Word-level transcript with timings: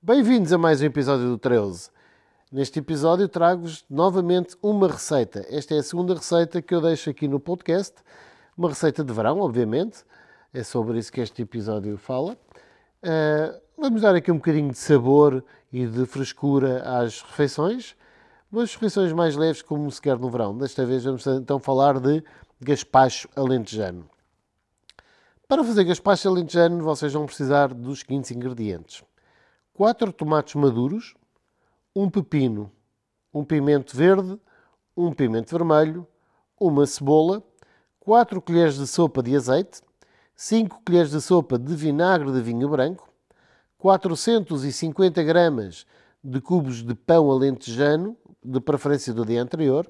Bem-vindos 0.00 0.52
a 0.52 0.58
mais 0.58 0.80
um 0.80 0.84
episódio 0.84 1.26
do 1.26 1.36
13. 1.36 1.90
Neste 2.52 2.78
episódio 2.78 3.28
trago-vos 3.28 3.84
novamente 3.90 4.56
uma 4.62 4.86
receita. 4.86 5.44
Esta 5.50 5.74
é 5.74 5.78
a 5.78 5.82
segunda 5.82 6.14
receita 6.14 6.62
que 6.62 6.72
eu 6.72 6.80
deixo 6.80 7.10
aqui 7.10 7.26
no 7.26 7.40
podcast. 7.40 7.96
Uma 8.56 8.68
receita 8.68 9.02
de 9.02 9.12
verão, 9.12 9.40
obviamente. 9.40 10.04
É 10.54 10.62
sobre 10.62 11.00
isso 11.00 11.10
que 11.10 11.20
este 11.20 11.42
episódio 11.42 11.98
fala. 11.98 12.38
Uh, 13.02 13.60
vamos 13.76 14.02
dar 14.02 14.14
aqui 14.14 14.30
um 14.30 14.36
bocadinho 14.36 14.70
de 14.70 14.78
sabor 14.78 15.44
e 15.72 15.84
de 15.84 16.06
frescura 16.06 16.80
às 16.84 17.20
refeições. 17.20 17.96
Umas 18.52 18.72
refeições 18.72 19.12
mais 19.12 19.34
leves, 19.34 19.62
como 19.62 19.90
se 19.90 20.00
quer 20.00 20.16
no 20.16 20.30
verão. 20.30 20.56
Desta 20.56 20.86
vez 20.86 21.02
vamos 21.02 21.26
então 21.26 21.58
falar 21.58 21.98
de 21.98 22.22
gaspacho 22.60 23.28
alentejano. 23.34 24.08
Para 25.48 25.64
fazer 25.64 25.82
gaspacho 25.82 26.28
alentejano, 26.28 26.84
vocês 26.84 27.12
vão 27.12 27.26
precisar 27.26 27.74
dos 27.74 27.98
seguintes 27.98 28.30
ingredientes: 28.30 29.02
4 29.78 30.12
tomates 30.12 30.56
maduros, 30.56 31.14
um 31.94 32.10
pepino, 32.10 32.68
um 33.32 33.44
pimento 33.44 33.96
verde, 33.96 34.36
um 34.96 35.12
pimento 35.12 35.56
vermelho, 35.56 36.04
uma 36.58 36.84
cebola, 36.84 37.44
4 38.00 38.42
colheres 38.42 38.74
de 38.74 38.88
sopa 38.88 39.22
de 39.22 39.36
azeite, 39.36 39.80
5 40.34 40.82
colheres 40.84 41.12
de 41.12 41.20
sopa 41.20 41.56
de 41.56 41.76
vinagre 41.76 42.32
de 42.32 42.42
vinho 42.42 42.68
branco, 42.68 43.08
450 43.78 45.22
gramas 45.22 45.86
de 46.24 46.40
cubos 46.40 46.82
de 46.82 46.96
pão 46.96 47.30
alentejano, 47.30 48.16
de 48.44 48.60
preferência 48.60 49.14
do 49.14 49.24
dia 49.24 49.40
anterior, 49.40 49.88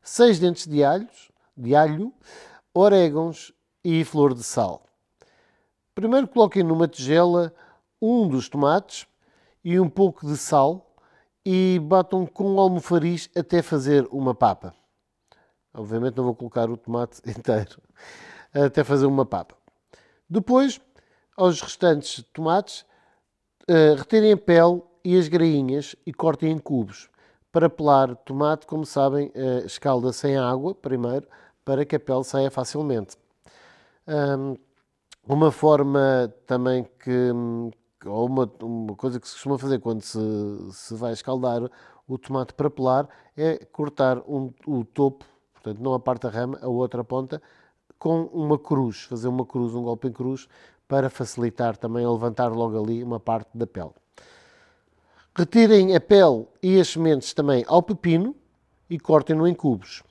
6 0.00 0.38
dentes 0.38 0.68
de, 0.68 0.84
alhos, 0.84 1.32
de 1.56 1.74
alho, 1.74 2.14
orégãos 2.72 3.52
e 3.82 4.04
flor 4.04 4.32
de 4.32 4.44
sal. 4.44 4.86
Primeiro 5.92 6.28
coloquem 6.28 6.62
numa 6.62 6.86
tigela 6.86 7.52
um 8.00 8.28
dos 8.28 8.48
tomates 8.48 9.08
e 9.64 9.80
um 9.80 9.88
pouco 9.88 10.26
de 10.26 10.36
sal 10.36 10.94
e 11.44 11.80
batam 11.82 12.26
com 12.26 12.58
almofariz 12.58 13.30
até 13.36 13.62
fazer 13.62 14.06
uma 14.10 14.34
papa. 14.34 14.74
Obviamente 15.72 16.16
não 16.16 16.24
vou 16.24 16.34
colocar 16.34 16.70
o 16.70 16.76
tomate 16.76 17.20
inteiro, 17.28 17.80
até 18.52 18.84
fazer 18.84 19.06
uma 19.06 19.26
papa. 19.26 19.56
Depois, 20.28 20.80
aos 21.36 21.60
restantes 21.60 22.22
tomates, 22.32 22.84
uh, 23.68 23.94
retirem 23.96 24.32
a 24.32 24.36
pele 24.36 24.82
e 25.04 25.18
as 25.18 25.28
grainhas 25.28 25.96
e 26.06 26.12
cortem 26.12 26.50
em 26.50 26.58
cubos. 26.58 27.10
Para 27.50 27.68
pelar 27.68 28.16
tomate, 28.16 28.66
como 28.66 28.84
sabem, 28.84 29.28
uh, 29.28 29.66
escalda 29.66 30.12
sem 30.12 30.36
água 30.36 30.74
primeiro, 30.74 31.28
para 31.64 31.84
que 31.84 31.96
a 31.96 32.00
pele 32.00 32.24
saia 32.24 32.50
facilmente. 32.50 33.16
Um, 34.06 34.56
uma 35.26 35.50
forma 35.50 36.32
também 36.46 36.84
que, 36.84 37.30
ou 38.06 38.26
uma, 38.26 38.50
uma 38.60 38.94
coisa 38.94 39.18
que 39.18 39.28
se 39.28 39.34
costuma 39.34 39.58
fazer 39.58 39.80
quando 39.80 40.02
se, 40.02 40.18
se 40.72 40.94
vai 40.94 41.12
escaldar 41.12 41.70
o 42.06 42.18
tomate 42.18 42.54
para 42.54 42.70
pelar 42.70 43.08
é 43.36 43.64
cortar 43.66 44.18
um, 44.28 44.52
o 44.66 44.84
topo, 44.84 45.24
portanto, 45.52 45.78
não 45.80 45.94
a 45.94 46.00
parte 46.00 46.22
da 46.22 46.30
rama, 46.30 46.58
a 46.60 46.68
outra 46.68 47.02
ponta, 47.02 47.40
com 47.98 48.24
uma 48.24 48.58
cruz, 48.58 49.02
fazer 49.02 49.28
uma 49.28 49.46
cruz, 49.46 49.74
um 49.74 49.82
golpe 49.82 50.08
em 50.08 50.12
cruz, 50.12 50.48
para 50.86 51.08
facilitar 51.08 51.76
também 51.76 52.04
a 52.04 52.10
levantar 52.10 52.48
logo 52.48 52.82
ali 52.82 53.02
uma 53.02 53.18
parte 53.18 53.56
da 53.56 53.66
pele. 53.66 53.92
Retirem 55.34 55.96
a 55.96 56.00
pele 56.00 56.46
e 56.62 56.78
as 56.78 56.88
sementes 56.88 57.32
também 57.32 57.64
ao 57.66 57.82
pepino 57.82 58.36
e 58.88 58.98
cortem-no 58.98 59.48
em 59.48 59.54
cubos. 59.54 60.02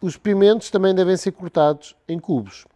Os 0.00 0.16
pimentos 0.16 0.70
também 0.70 0.94
devem 0.94 1.16
ser 1.16 1.32
cortados 1.32 1.94
em 2.08 2.18
cubos. 2.18 2.66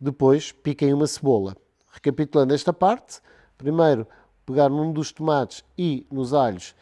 Depois 0.00 0.52
piquem 0.52 0.92
uma 0.92 1.06
cebola. 1.06 1.56
Recapitulando 1.90 2.54
esta 2.54 2.72
parte, 2.72 3.20
primeiro 3.58 4.06
pegar 4.46 4.68
num 4.68 4.92
dos 4.92 5.12
tomates 5.12 5.64
e 5.76 6.06
nos 6.10 6.32
alhos 6.32 6.74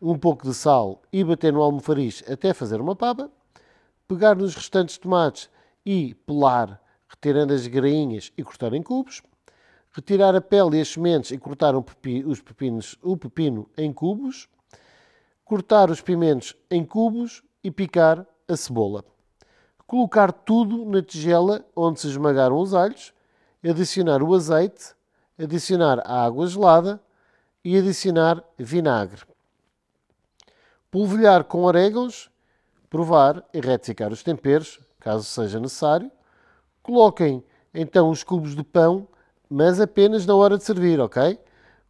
um 0.00 0.18
pouco 0.18 0.46
de 0.46 0.54
sal 0.54 1.00
e 1.12 1.24
bater 1.24 1.52
no 1.52 1.62
almofariz 1.62 2.22
até 2.30 2.52
fazer 2.52 2.80
uma 2.80 2.94
papa. 2.94 3.30
Pegar 4.06 4.36
nos 4.36 4.54
restantes 4.54 4.98
tomates 4.98 5.48
e 5.84 6.14
pelar, 6.26 6.80
retirando 7.08 7.52
as 7.52 7.66
grainhas 7.66 8.32
e 8.36 8.44
cortar 8.44 8.72
em 8.74 8.82
cubos. 8.82 9.22
Retirar 9.92 10.34
a 10.34 10.40
pele 10.40 10.76
e 10.76 10.80
as 10.80 10.88
sementes 10.88 11.30
e 11.30 11.38
cortar 11.38 11.74
os 11.74 12.40
pepinos, 12.42 12.98
o 13.02 13.16
pepino 13.16 13.68
em 13.76 13.92
cubos. 13.92 14.48
Cortar 15.44 15.90
os 15.90 16.00
pimentos 16.00 16.54
em 16.70 16.84
cubos 16.84 17.42
e 17.64 17.70
picar 17.70 18.26
a 18.46 18.56
cebola 18.56 19.04
colocar 19.86 20.32
tudo 20.32 20.84
na 20.84 21.00
tigela 21.00 21.64
onde 21.74 22.00
se 22.00 22.08
esmagaram 22.08 22.58
os 22.58 22.74
alhos, 22.74 23.14
adicionar 23.68 24.22
o 24.22 24.34
azeite, 24.34 24.94
adicionar 25.38 26.00
a 26.04 26.24
água 26.24 26.46
gelada 26.46 27.00
e 27.64 27.76
adicionar 27.76 28.42
vinagre. 28.58 29.22
Polvilhar 30.90 31.44
com 31.44 31.64
orégãos, 31.64 32.30
provar 32.88 33.44
e 33.52 33.60
retificar 33.60 34.12
os 34.12 34.22
temperos, 34.22 34.80
caso 35.00 35.24
seja 35.24 35.60
necessário. 35.60 36.10
Coloquem 36.82 37.44
então 37.74 38.10
os 38.10 38.22
cubos 38.22 38.54
de 38.54 38.62
pão, 38.62 39.08
mas 39.50 39.80
apenas 39.80 40.24
na 40.24 40.34
hora 40.34 40.56
de 40.56 40.64
servir, 40.64 41.00
ok? 41.00 41.38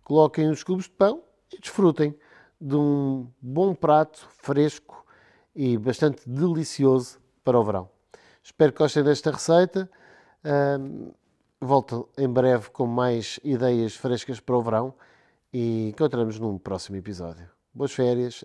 Coloquem 0.02 0.50
os 0.50 0.64
cubos 0.64 0.84
de 0.84 0.90
pão 0.90 1.22
e 1.52 1.60
desfrutem 1.60 2.18
de 2.60 2.74
um 2.74 3.28
bom 3.40 3.74
prato 3.74 4.26
fresco 4.38 5.04
e 5.54 5.76
bastante 5.76 6.28
delicioso 6.28 7.18
para 7.44 7.58
o 7.58 7.64
verão. 7.64 7.88
Espero 8.42 8.72
que 8.72 8.78
gostem 8.78 9.02
desta 9.02 9.30
receita. 9.30 9.90
Volto 11.60 12.08
em 12.16 12.28
breve 12.28 12.70
com 12.70 12.86
mais 12.86 13.40
ideias 13.42 13.94
frescas 13.94 14.40
para 14.40 14.56
o 14.56 14.62
verão 14.62 14.94
e 15.52 15.88
encontramos 15.88 16.38
num 16.38 16.58
próximo 16.58 16.96
episódio. 16.96 17.48
Boas 17.72 17.92
férias, 17.92 18.44